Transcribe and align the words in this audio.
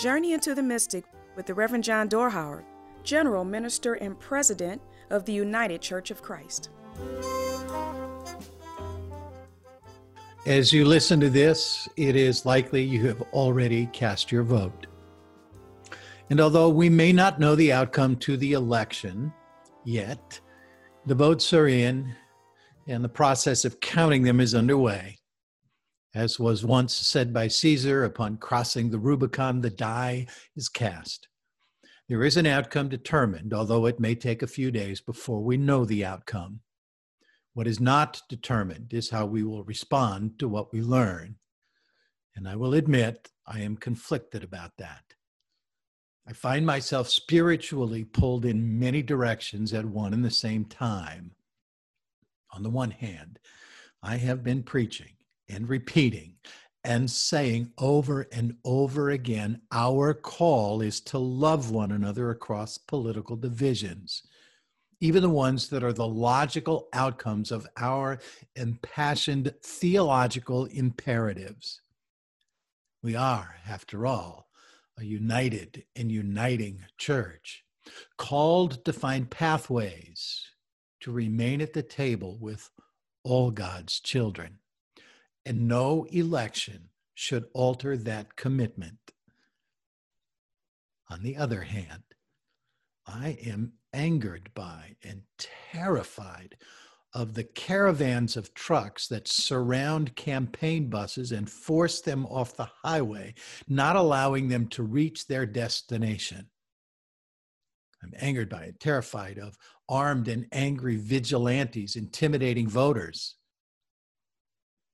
Journey 0.00 0.32
into 0.32 0.54
the 0.54 0.62
Mystic 0.62 1.04
with 1.36 1.44
the 1.44 1.52
Reverend 1.52 1.84
John 1.84 2.08
Dorhauer, 2.08 2.64
General 3.02 3.44
Minister 3.44 3.92
and 3.94 4.18
President 4.18 4.80
of 5.10 5.26
the 5.26 5.32
United 5.34 5.82
Church 5.82 6.10
of 6.10 6.22
Christ. 6.22 6.70
As 10.46 10.72
you 10.72 10.86
listen 10.86 11.20
to 11.20 11.28
this, 11.28 11.86
it 11.98 12.16
is 12.16 12.46
likely 12.46 12.82
you 12.82 13.06
have 13.08 13.20
already 13.34 13.90
cast 13.92 14.32
your 14.32 14.42
vote. 14.42 14.86
And 16.30 16.40
although 16.40 16.70
we 16.70 16.88
may 16.88 17.12
not 17.12 17.38
know 17.38 17.54
the 17.54 17.70
outcome 17.70 18.16
to 18.20 18.38
the 18.38 18.54
election 18.54 19.30
yet, 19.84 20.40
the 21.04 21.14
votes 21.14 21.52
are 21.52 21.68
in 21.68 22.14
and 22.86 23.04
the 23.04 23.08
process 23.10 23.66
of 23.66 23.80
counting 23.80 24.22
them 24.22 24.40
is 24.40 24.54
underway. 24.54 25.19
As 26.12 26.40
was 26.40 26.64
once 26.64 26.94
said 26.94 27.32
by 27.32 27.46
Caesar, 27.46 28.02
upon 28.02 28.38
crossing 28.38 28.90
the 28.90 28.98
Rubicon, 28.98 29.60
the 29.60 29.70
die 29.70 30.26
is 30.56 30.68
cast. 30.68 31.28
There 32.08 32.24
is 32.24 32.36
an 32.36 32.46
outcome 32.46 32.88
determined, 32.88 33.54
although 33.54 33.86
it 33.86 34.00
may 34.00 34.16
take 34.16 34.42
a 34.42 34.48
few 34.48 34.72
days 34.72 35.00
before 35.00 35.40
we 35.40 35.56
know 35.56 35.84
the 35.84 36.04
outcome. 36.04 36.60
What 37.54 37.68
is 37.68 37.78
not 37.78 38.22
determined 38.28 38.92
is 38.92 39.10
how 39.10 39.26
we 39.26 39.44
will 39.44 39.62
respond 39.62 40.40
to 40.40 40.48
what 40.48 40.72
we 40.72 40.82
learn. 40.82 41.36
And 42.34 42.48
I 42.48 42.56
will 42.56 42.74
admit 42.74 43.30
I 43.46 43.60
am 43.60 43.76
conflicted 43.76 44.42
about 44.42 44.72
that. 44.78 45.04
I 46.26 46.32
find 46.32 46.66
myself 46.66 47.08
spiritually 47.08 48.02
pulled 48.04 48.44
in 48.44 48.80
many 48.80 49.02
directions 49.02 49.72
at 49.72 49.84
one 49.84 50.12
and 50.12 50.24
the 50.24 50.30
same 50.30 50.64
time. 50.64 51.32
On 52.52 52.64
the 52.64 52.70
one 52.70 52.90
hand, 52.90 53.38
I 54.02 54.16
have 54.16 54.42
been 54.42 54.64
preaching 54.64 55.14
and 55.50 55.68
repeating 55.68 56.34
and 56.84 57.10
saying 57.10 57.72
over 57.78 58.26
and 58.32 58.56
over 58.64 59.10
again 59.10 59.60
our 59.70 60.14
call 60.14 60.80
is 60.80 61.00
to 61.00 61.18
love 61.18 61.70
one 61.70 61.92
another 61.92 62.30
across 62.30 62.78
political 62.78 63.36
divisions, 63.36 64.22
even 65.00 65.22
the 65.22 65.28
ones 65.28 65.68
that 65.68 65.84
are 65.84 65.92
the 65.92 66.06
logical 66.06 66.88
outcomes 66.92 67.50
of 67.50 67.66
our 67.76 68.18
impassioned 68.56 69.52
theological 69.62 70.66
imperatives. 70.66 71.82
We 73.02 73.14
are, 73.14 73.56
after 73.68 74.06
all, 74.06 74.48
a 74.98 75.04
united 75.04 75.84
and 75.96 76.10
uniting 76.12 76.84
church, 76.98 77.64
called 78.16 78.84
to 78.84 78.92
find 78.92 79.30
pathways 79.30 80.46
to 81.00 81.10
remain 81.10 81.60
at 81.62 81.72
the 81.72 81.82
table 81.82 82.38
with 82.38 82.70
all 83.22 83.50
God's 83.50 84.00
children 84.00 84.58
and 85.50 85.66
no 85.66 86.06
election 86.12 86.90
should 87.12 87.44
alter 87.54 87.96
that 87.96 88.36
commitment. 88.36 89.00
On 91.10 91.24
the 91.24 91.36
other 91.36 91.62
hand, 91.62 92.04
I 93.04 93.36
am 93.44 93.72
angered 93.92 94.50
by 94.54 94.94
and 95.02 95.22
terrified 95.72 96.54
of 97.12 97.34
the 97.34 97.42
caravans 97.42 98.36
of 98.36 98.54
trucks 98.54 99.08
that 99.08 99.26
surround 99.26 100.14
campaign 100.14 100.88
buses 100.88 101.32
and 101.32 101.50
force 101.50 102.00
them 102.00 102.26
off 102.26 102.56
the 102.56 102.70
highway, 102.84 103.34
not 103.66 103.96
allowing 103.96 104.46
them 104.46 104.68
to 104.68 104.84
reach 104.84 105.26
their 105.26 105.46
destination. 105.46 106.46
I'm 108.04 108.12
angered 108.20 108.48
by 108.48 108.66
it, 108.66 108.78
terrified 108.78 109.40
of 109.40 109.58
armed 109.88 110.28
and 110.28 110.46
angry 110.52 110.94
vigilantes 110.94 111.96
intimidating 111.96 112.68
voters 112.68 113.34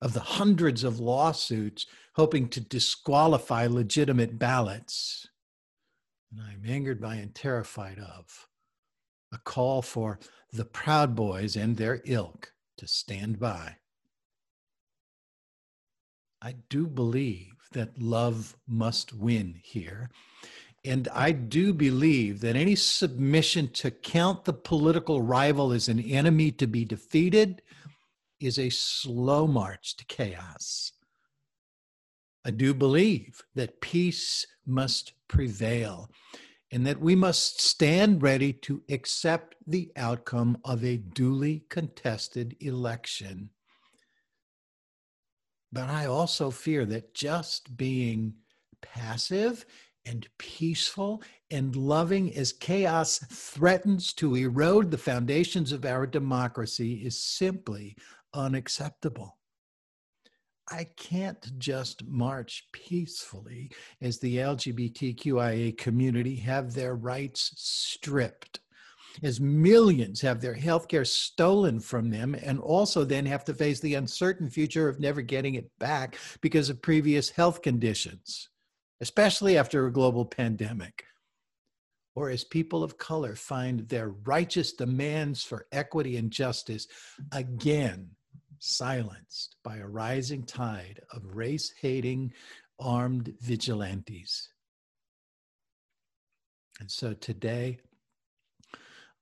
of 0.00 0.12
the 0.12 0.20
hundreds 0.20 0.84
of 0.84 1.00
lawsuits 1.00 1.86
hoping 2.14 2.48
to 2.48 2.60
disqualify 2.60 3.66
legitimate 3.66 4.38
ballots. 4.38 5.28
And 6.30 6.40
I'm 6.40 6.62
angered 6.68 7.00
by 7.00 7.16
and 7.16 7.34
terrified 7.34 7.98
of 7.98 8.48
a 9.32 9.38
call 9.38 9.82
for 9.82 10.18
the 10.52 10.64
Proud 10.64 11.14
Boys 11.14 11.56
and 11.56 11.76
their 11.76 12.02
ilk 12.04 12.52
to 12.78 12.86
stand 12.86 13.38
by. 13.38 13.76
I 16.42 16.56
do 16.68 16.86
believe 16.86 17.52
that 17.72 18.00
love 18.00 18.56
must 18.68 19.12
win 19.12 19.58
here. 19.62 20.10
And 20.84 21.08
I 21.12 21.32
do 21.32 21.72
believe 21.72 22.40
that 22.40 22.54
any 22.54 22.76
submission 22.76 23.68
to 23.72 23.90
count 23.90 24.44
the 24.44 24.52
political 24.52 25.20
rival 25.20 25.72
as 25.72 25.88
an 25.88 25.98
enemy 25.98 26.52
to 26.52 26.66
be 26.66 26.84
defeated 26.84 27.62
is 28.40 28.58
a 28.58 28.70
slow 28.70 29.46
march 29.46 29.96
to 29.96 30.04
chaos. 30.06 30.92
I 32.44 32.50
do 32.50 32.74
believe 32.74 33.42
that 33.54 33.80
peace 33.80 34.46
must 34.66 35.12
prevail 35.28 36.10
and 36.70 36.86
that 36.86 37.00
we 37.00 37.14
must 37.14 37.60
stand 37.60 38.22
ready 38.22 38.52
to 38.52 38.82
accept 38.88 39.54
the 39.66 39.90
outcome 39.96 40.58
of 40.64 40.84
a 40.84 40.96
duly 40.96 41.64
contested 41.68 42.56
election. 42.60 43.50
But 45.72 45.88
I 45.88 46.06
also 46.06 46.50
fear 46.50 46.84
that 46.86 47.14
just 47.14 47.76
being 47.76 48.34
passive 48.80 49.66
and 50.04 50.28
peaceful 50.38 51.22
and 51.50 51.74
loving 51.74 52.34
as 52.36 52.52
chaos 52.52 53.18
threatens 53.18 54.12
to 54.14 54.36
erode 54.36 54.90
the 54.90 54.98
foundations 54.98 55.72
of 55.72 55.84
our 55.84 56.06
democracy 56.06 57.04
is 57.04 57.18
simply 57.18 57.96
unacceptable. 58.36 59.36
I 60.70 60.84
can't 60.96 61.58
just 61.58 62.04
march 62.06 62.64
peacefully 62.72 63.70
as 64.00 64.18
the 64.18 64.38
LGBTQIA 64.38 65.78
community 65.78 66.36
have 66.36 66.74
their 66.74 66.96
rights 66.96 67.52
stripped, 67.56 68.60
as 69.22 69.40
millions 69.40 70.20
have 70.22 70.40
their 70.40 70.54
health 70.54 70.88
care 70.88 71.04
stolen 71.04 71.78
from 71.78 72.10
them, 72.10 72.34
and 72.34 72.58
also 72.58 73.04
then 73.04 73.26
have 73.26 73.44
to 73.44 73.54
face 73.54 73.78
the 73.80 73.94
uncertain 73.94 74.50
future 74.50 74.88
of 74.88 74.98
never 74.98 75.22
getting 75.22 75.54
it 75.54 75.70
back 75.78 76.18
because 76.40 76.68
of 76.68 76.82
previous 76.82 77.30
health 77.30 77.62
conditions, 77.62 78.48
especially 79.00 79.56
after 79.56 79.86
a 79.86 79.92
global 79.92 80.24
pandemic. 80.24 81.04
Or 82.16 82.30
as 82.30 82.42
people 82.42 82.82
of 82.82 82.98
color 82.98 83.36
find 83.36 83.88
their 83.88 84.08
righteous 84.08 84.72
demands 84.72 85.44
for 85.44 85.66
equity 85.70 86.16
and 86.16 86.30
justice 86.30 86.88
again 87.30 88.15
silenced 88.58 89.56
by 89.62 89.76
a 89.76 89.86
rising 89.86 90.44
tide 90.44 91.00
of 91.10 91.36
race 91.36 91.72
hating 91.80 92.32
armed 92.78 93.34
vigilantes. 93.40 94.48
And 96.80 96.90
so 96.90 97.14
today, 97.14 97.78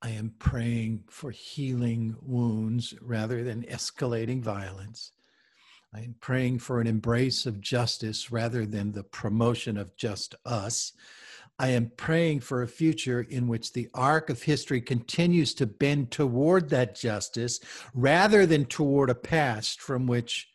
I 0.02 0.10
am 0.10 0.34
praying 0.38 1.04
for 1.08 1.30
healing 1.30 2.16
wounds 2.20 2.94
rather 3.00 3.42
than 3.42 3.62
escalating 3.62 4.42
violence. 4.42 5.12
I 5.94 6.00
am 6.00 6.16
praying 6.20 6.58
for 6.58 6.80
an 6.80 6.86
embrace 6.86 7.46
of 7.46 7.60
justice 7.60 8.32
rather 8.32 8.66
than 8.66 8.92
the 8.92 9.04
promotion 9.04 9.76
of 9.76 9.96
just 9.96 10.34
us. 10.44 10.92
I 11.58 11.68
am 11.68 11.92
praying 11.96 12.40
for 12.40 12.62
a 12.62 12.68
future 12.68 13.20
in 13.20 13.46
which 13.46 13.72
the 13.72 13.88
arc 13.94 14.28
of 14.28 14.42
history 14.42 14.80
continues 14.80 15.54
to 15.54 15.66
bend 15.66 16.10
toward 16.10 16.68
that 16.70 16.96
justice 16.96 17.60
rather 17.94 18.44
than 18.44 18.64
toward 18.64 19.08
a 19.08 19.14
past 19.14 19.80
from 19.80 20.06
which 20.06 20.48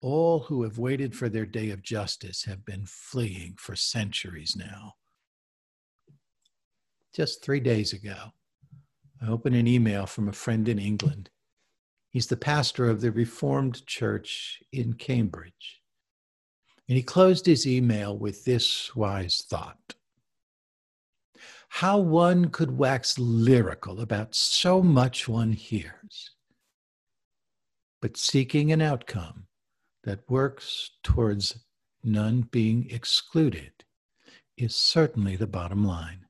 all 0.00 0.40
who 0.40 0.62
have 0.62 0.78
waited 0.78 1.14
for 1.14 1.28
their 1.28 1.44
day 1.44 1.70
of 1.70 1.82
justice 1.82 2.44
have 2.44 2.64
been 2.64 2.86
fleeing 2.86 3.54
for 3.58 3.76
centuries 3.76 4.56
now. 4.56 4.94
Just 7.14 7.44
three 7.44 7.60
days 7.60 7.92
ago, 7.92 8.32
I 9.20 9.28
opened 9.28 9.54
an 9.54 9.66
email 9.66 10.06
from 10.06 10.28
a 10.28 10.32
friend 10.32 10.66
in 10.66 10.78
England. 10.78 11.28
He's 12.08 12.26
the 12.26 12.38
pastor 12.38 12.88
of 12.88 13.02
the 13.02 13.12
Reformed 13.12 13.86
Church 13.86 14.62
in 14.72 14.94
Cambridge. 14.94 15.82
And 16.88 16.96
he 16.96 17.02
closed 17.02 17.44
his 17.44 17.66
email 17.66 18.16
with 18.16 18.44
this 18.44 18.96
wise 18.96 19.44
thought 19.48 19.94
how 21.76 21.96
one 21.96 22.50
could 22.50 22.76
wax 22.76 23.18
lyrical 23.18 24.02
about 24.02 24.34
so 24.34 24.82
much 24.82 25.26
one 25.26 25.52
hears. 25.52 26.32
But 28.02 28.18
seeking 28.18 28.70
an 28.72 28.82
outcome 28.82 29.46
that 30.04 30.28
works 30.28 30.90
towards 31.02 31.64
none 32.04 32.42
being 32.50 32.90
excluded 32.90 33.72
is 34.58 34.76
certainly 34.76 35.34
the 35.34 35.46
bottom 35.46 35.82
line. 35.82 36.26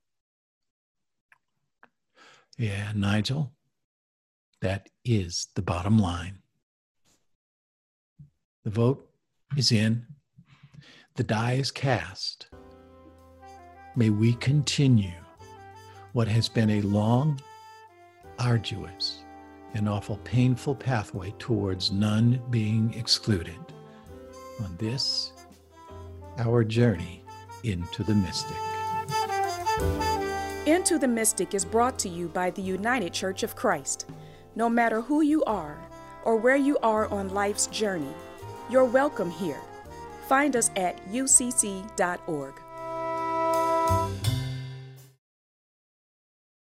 Yeah, 2.56 2.92
Nigel, 2.94 3.52
that 4.60 4.90
is 5.04 5.48
the 5.56 5.62
bottom 5.62 5.98
line. 5.98 6.38
The 8.62 8.70
vote 8.70 9.10
is 9.56 9.72
in, 9.72 10.06
the 11.16 11.24
die 11.24 11.54
is 11.54 11.72
cast. 11.72 12.46
May 13.96 14.10
we 14.10 14.34
continue 14.34 15.10
what 16.12 16.28
has 16.28 16.48
been 16.48 16.70
a 16.70 16.82
long, 16.82 17.40
arduous, 18.38 19.24
and 19.74 19.88
awful 19.88 20.18
painful 20.18 20.74
pathway 20.74 21.34
towards 21.38 21.90
none 21.90 22.40
being 22.50 22.92
excluded. 22.94 23.58
On 24.60 24.76
this, 24.78 25.32
our 26.38 26.64
journey 26.64 27.24
Into 27.64 28.04
the 28.04 28.14
Mystic. 28.14 28.56
Into 30.66 30.98
the 30.98 31.08
Mystic 31.08 31.54
is 31.54 31.64
brought 31.64 31.98
to 32.00 32.08
you 32.08 32.28
by 32.28 32.50
the 32.50 32.62
United 32.62 33.12
Church 33.12 33.42
of 33.42 33.56
Christ. 33.56 34.06
No 34.54 34.68
matter 34.68 35.00
who 35.00 35.22
you 35.22 35.42
are 35.44 35.78
or 36.24 36.36
where 36.36 36.56
you 36.56 36.78
are 36.82 37.08
on 37.08 37.30
life's 37.30 37.66
journey, 37.68 38.12
you're 38.68 38.84
welcome 38.84 39.30
here. 39.30 39.60
Find 40.28 40.54
us 40.56 40.70
at 40.76 41.04
ucc.org. 41.08 42.54